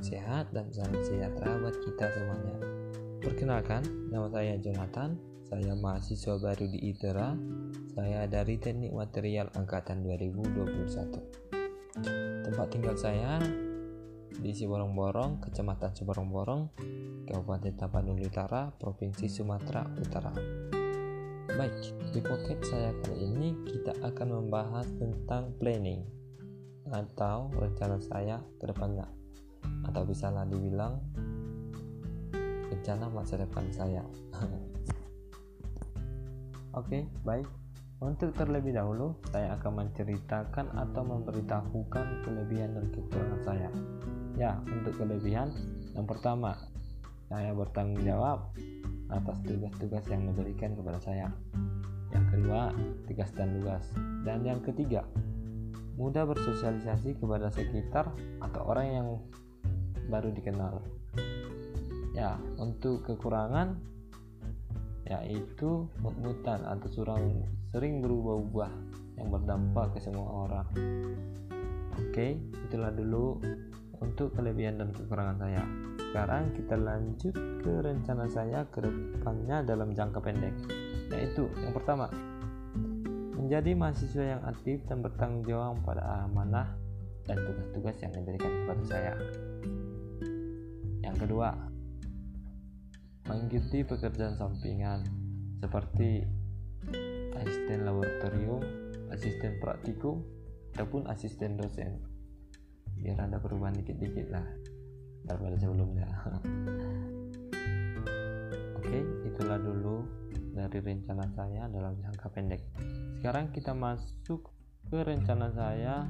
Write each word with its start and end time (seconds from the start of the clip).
sehat 0.00 0.48
dan 0.56 0.72
salam 0.72 0.96
sejahtera 1.04 1.60
buat 1.60 1.76
kita 1.84 2.08
semuanya. 2.16 2.56
Perkenalkan, 3.20 3.84
nama 4.08 4.24
saya 4.32 4.56
Jonathan. 4.56 5.20
Saya 5.44 5.76
mahasiswa 5.76 6.40
baru 6.40 6.64
di 6.72 6.80
ITERA. 6.88 7.36
Saya 7.92 8.24
dari 8.24 8.56
Teknik 8.56 8.96
Material 8.96 9.52
Angkatan 9.52 10.00
2021. 10.08 10.80
Tempat 12.48 12.66
tinggal 12.72 12.96
saya 12.96 13.36
di 14.32 14.48
Siborong-Borong, 14.56 15.44
Kecamatan 15.44 15.92
Siborong-Borong, 15.92 16.62
Kabupaten 17.28 17.76
Tapanuli 17.76 18.24
Utara, 18.24 18.72
Provinsi 18.72 19.28
Sumatera 19.28 19.84
Utara. 20.00 20.32
Baik, 21.52 21.76
di 22.16 22.20
pocket 22.24 22.64
saya 22.64 22.96
kali 23.04 23.28
ini 23.28 23.60
kita 23.68 23.92
akan 24.00 24.40
membahas 24.40 24.88
tentang 24.96 25.52
planning 25.60 26.23
atau 26.92 27.48
rencana 27.56 27.96
saya 27.96 28.36
ke 28.60 28.68
depannya 28.68 29.08
atau 29.88 30.04
bisalah 30.04 30.44
dibilang 30.44 31.00
rencana 32.68 33.08
masa 33.08 33.40
depan 33.40 33.64
saya. 33.72 34.04
Oke 36.78 37.08
baik. 37.24 37.48
Untuk 38.04 38.36
terlebih 38.36 38.76
dahulu 38.76 39.16
saya 39.32 39.56
akan 39.56 39.86
menceritakan 39.86 40.66
atau 40.76 41.02
memberitahukan 41.06 42.06
kelebihan 42.26 42.76
dan 42.76 42.86
kekurangan 42.92 43.40
saya. 43.40 43.70
Ya 44.36 44.60
untuk 44.68 44.98
kelebihan 45.00 45.48
yang 45.96 46.04
pertama 46.04 46.52
saya 47.32 47.56
bertanggung 47.56 48.04
jawab 48.04 48.52
atas 49.08 49.38
tugas-tugas 49.46 50.04
yang 50.12 50.28
diberikan 50.28 50.76
kepada 50.76 51.00
saya. 51.00 51.32
Yang 52.12 52.24
kedua 52.36 52.74
tugas 53.08 53.30
dan 53.32 53.48
tugas 53.56 53.84
dan 54.26 54.38
yang 54.44 54.60
ketiga 54.60 55.06
mudah 55.94 56.26
bersosialisasi 56.26 57.22
kepada 57.22 57.50
sekitar 57.54 58.10
atau 58.42 58.60
orang 58.66 58.86
yang 58.90 59.08
baru 60.10 60.34
dikenal. 60.34 60.82
Ya 62.14 62.38
untuk 62.58 63.06
kekurangan 63.06 63.78
yaitu 65.04 65.84
mut-mutan 66.00 66.64
atau 66.64 66.88
surang 66.88 67.44
sering 67.68 68.00
berubah-ubah 68.00 68.72
yang 69.20 69.28
berdampak 69.30 69.94
ke 69.94 69.98
semua 70.00 70.48
orang. 70.48 70.68
Oke 71.94 72.38
itulah 72.70 72.90
dulu 72.90 73.38
untuk 74.02 74.34
kelebihan 74.34 74.80
dan 74.80 74.90
kekurangan 74.90 75.38
saya. 75.38 75.62
Sekarang 76.10 76.54
kita 76.54 76.74
lanjut 76.78 77.34
ke 77.34 77.72
rencana 77.82 78.26
saya 78.30 78.62
ke 78.70 78.82
depannya 78.82 79.66
dalam 79.66 79.90
jangka 79.94 80.22
pendek 80.22 80.54
yaitu 81.14 81.46
yang 81.62 81.74
pertama 81.74 82.10
menjadi 83.44 83.76
mahasiswa 83.76 84.24
yang 84.24 84.42
aktif 84.48 84.80
dan 84.88 85.04
bertanggung 85.04 85.44
jawab 85.44 85.76
pada 85.84 86.24
amanah 86.24 86.72
dan 87.28 87.36
tugas-tugas 87.44 88.00
yang 88.00 88.12
diberikan 88.16 88.52
kepada 88.64 88.82
saya 88.88 89.12
yang 91.14 91.30
kedua, 91.30 91.54
mengikuti 93.30 93.86
pekerjaan 93.86 94.34
sampingan 94.34 95.06
seperti 95.62 96.26
asisten 97.38 97.86
laboratorium, 97.86 98.58
asisten 99.14 99.62
praktikum, 99.62 100.26
ataupun 100.74 101.06
asisten 101.06 101.54
dosen. 101.60 102.02
Biar 102.98 103.14
ada 103.20 103.38
perubahan 103.38 103.78
dikit-dikit 103.78 104.26
lah 104.32 104.42
daripada 105.22 105.54
sebelumnya. 105.60 106.08
Oke, 108.82 108.98
itulah 109.28 109.60
dulu 109.62 110.02
dari 110.56 110.78
rencana 110.82 111.30
saya 111.36 111.68
dalam 111.70 111.94
jangka 112.00 112.26
pendek. 112.32 112.64
Sekarang 113.24 113.48
kita 113.56 113.72
masuk 113.72 114.52
ke 114.92 115.00
rencana 115.00 115.48
saya 115.56 116.04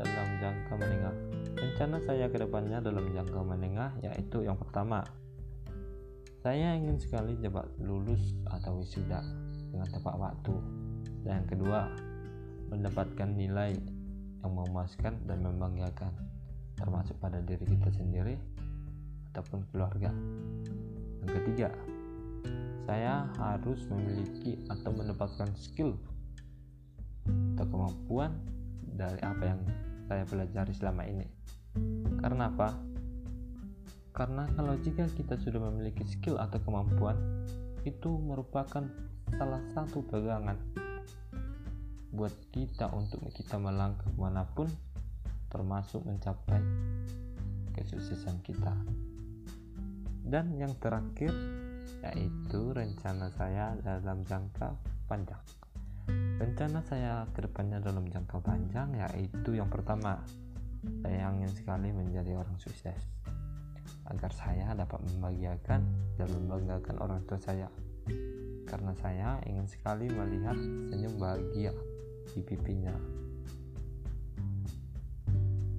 dalam 0.00 0.28
jangka 0.40 0.72
menengah. 0.80 1.16
Rencana 1.52 2.00
saya 2.00 2.32
ke 2.32 2.40
depannya 2.40 2.80
dalam 2.80 3.12
jangka 3.12 3.44
menengah 3.44 3.92
yaitu 4.00 4.40
yang 4.40 4.56
pertama, 4.56 5.04
saya 6.40 6.72
ingin 6.80 6.96
sekali 6.96 7.36
cepat 7.44 7.68
lulus 7.76 8.40
atau 8.48 8.80
wisuda 8.80 9.20
dengan 9.68 9.84
tepat 9.84 10.16
waktu. 10.16 10.56
Dan 11.28 11.44
yang 11.44 11.48
kedua, 11.52 11.92
mendapatkan 12.72 13.36
nilai 13.36 13.76
yang 14.40 14.52
memuaskan 14.56 15.28
dan 15.28 15.44
membanggakan, 15.44 16.16
termasuk 16.80 17.20
pada 17.20 17.44
diri 17.44 17.68
kita 17.68 17.92
sendiri 17.92 18.40
ataupun 19.36 19.60
keluarga. 19.76 20.08
Yang 21.20 21.32
ketiga, 21.36 21.68
saya 22.88 23.28
harus 23.36 23.84
memiliki 23.92 24.56
atau 24.72 24.96
mendapatkan 24.96 25.52
skill 25.52 26.15
atau 27.56 27.64
kemampuan 27.64 28.36
dari 28.84 29.16
apa 29.24 29.56
yang 29.56 29.60
saya 30.04 30.28
pelajari 30.28 30.76
selama 30.76 31.08
ini. 31.08 31.24
Karena 32.20 32.52
apa? 32.52 32.76
Karena 34.12 34.44
kalau 34.52 34.76
jika 34.80 35.08
kita 35.08 35.40
sudah 35.40 35.60
memiliki 35.72 36.04
skill 36.04 36.36
atau 36.36 36.60
kemampuan, 36.60 37.16
itu 37.88 38.12
merupakan 38.20 38.84
salah 39.40 39.64
satu 39.72 40.04
pegangan 40.04 40.60
buat 42.12 42.32
kita 42.52 42.92
untuk 42.92 43.24
kita 43.32 43.56
melangkah 43.56 44.08
mana 44.16 44.44
pun 44.52 44.68
termasuk 45.48 46.04
mencapai 46.04 46.60
kesuksesan 47.72 48.40
kita. 48.44 48.72
Dan 50.26 50.60
yang 50.60 50.76
terakhir 50.76 51.32
yaitu 52.02 52.72
rencana 52.72 53.30
saya 53.34 53.76
dalam 53.80 54.24
jangka 54.24 54.74
panjang. 55.06 55.65
Rencana 56.36 56.84
saya 56.86 57.26
ke 57.34 57.42
depannya 57.42 57.82
dalam 57.82 58.06
jangka 58.06 58.38
panjang 58.38 58.94
yaitu 58.94 59.58
yang 59.58 59.66
pertama, 59.66 60.22
saya 61.02 61.32
ingin 61.34 61.50
sekali 61.50 61.90
menjadi 61.90 62.38
orang 62.38 62.54
sukses. 62.60 63.00
Agar 64.06 64.30
saya 64.30 64.70
dapat 64.76 65.02
membahagiakan 65.02 65.80
dan 66.14 66.28
membanggakan 66.30 66.96
orang 67.02 67.20
tua 67.26 67.40
saya. 67.42 67.66
Karena 68.68 68.94
saya 69.02 69.42
ingin 69.50 69.66
sekali 69.66 70.06
melihat 70.06 70.54
senyum 70.92 71.18
bahagia 71.18 71.74
di 72.30 72.40
pipinya. 72.44 72.94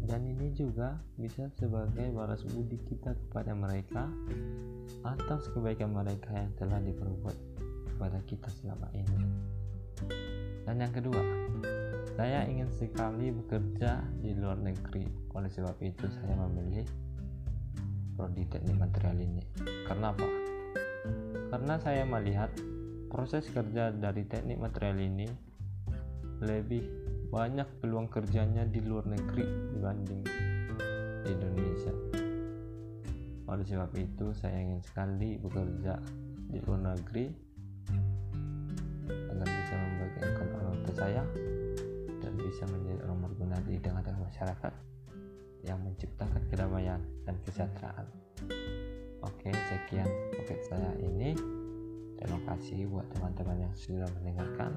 Dan 0.07 0.23
ini 0.23 0.55
juga 0.55 0.99
bisa 1.19 1.51
sebagai 1.59 2.11
balas 2.15 2.43
budi 2.47 2.79
kita 2.87 3.15
kepada 3.27 3.51
mereka 3.55 4.07
atas 5.03 5.51
kebaikan 5.51 5.91
mereka 5.91 6.31
yang 6.31 6.51
telah 6.55 6.79
diperbuat 6.79 7.37
kepada 7.91 8.19
kita 8.23 8.47
selama 8.47 8.87
ini 8.95 9.19
dan 10.67 10.75
yang 10.83 10.93
kedua 10.93 11.47
saya 12.17 12.49
ingin 12.49 12.65
sekali 12.73 13.29
bekerja 13.29 14.01
di 14.25 14.33
luar 14.33 14.57
negeri. 14.57 15.05
Oleh 15.37 15.53
sebab 15.53 15.77
itu 15.85 16.09
saya 16.09 16.33
memilih 16.49 16.81
prodi 18.17 18.41
teknik 18.49 18.73
material 18.73 19.21
ini. 19.21 19.45
Karena 19.85 20.09
apa? 20.09 20.25
Karena 21.53 21.77
saya 21.77 22.09
melihat 22.09 22.49
proses 23.13 23.45
kerja 23.53 23.93
dari 23.93 24.25
teknik 24.25 24.57
material 24.57 24.97
ini 24.97 25.29
lebih 26.41 26.81
banyak 27.29 27.69
peluang 27.85 28.09
kerjanya 28.09 28.65
di 28.65 28.81
luar 28.81 29.05
negeri 29.05 29.45
dibanding 29.77 30.21
di 31.21 31.29
Indonesia. 31.29 31.93
Oleh 33.45 33.63
sebab 33.63 33.93
itu 33.93 34.33
saya 34.33 34.57
ingin 34.57 34.81
sekali 34.81 35.37
bekerja 35.37 36.01
di 36.49 36.57
luar 36.65 36.97
negeri 36.97 37.46
bisa 39.67 40.23
orang 40.63 40.79
tua 40.79 40.95
saya 40.95 41.23
dan 42.23 42.33
bisa 42.39 42.63
menjadi 42.71 43.03
orang 43.03 43.19
berguna 43.19 43.57
di 43.67 43.75
tengah-tengah 43.83 44.23
masyarakat 44.23 44.73
yang 45.67 45.79
menciptakan 45.83 46.39
kedamaian 46.47 47.03
dan 47.27 47.35
kesejahteraan. 47.43 48.07
Oke, 49.27 49.51
sekian 49.51 50.07
pocket 50.39 50.63
saya 50.71 50.95
ini. 51.03 51.35
Terima 52.15 52.39
kasih 52.47 52.87
buat 52.87 53.11
teman-teman 53.11 53.67
yang 53.67 53.75
sudah 53.75 54.07
mendengarkan. 54.15 54.71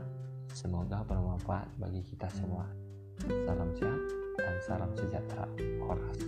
Semoga 0.50 1.06
bermanfaat 1.06 1.70
bagi 1.78 2.02
kita 2.10 2.26
semua. 2.34 2.66
Salam 3.46 3.70
sehat 3.78 4.00
dan 4.42 4.56
salam 4.66 4.90
sejahtera. 4.98 5.46
Horas. 5.86 6.18